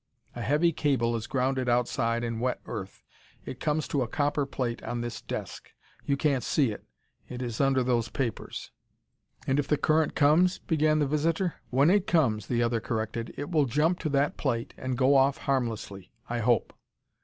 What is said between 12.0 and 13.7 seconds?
comes," the other corrected, "it will